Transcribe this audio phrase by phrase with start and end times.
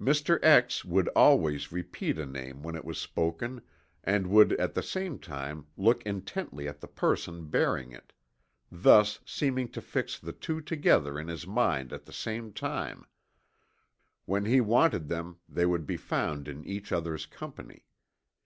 [0.00, 0.42] Mr.
[0.42, 0.86] X.
[0.86, 3.60] would always repeat a name when it was spoken,
[4.02, 8.14] and would at the same time look intently at the person bearing it,
[8.72, 13.04] thus seeming to fix the two together in his mind at the same time
[14.24, 17.84] when he wanted them they would be found in each other's company.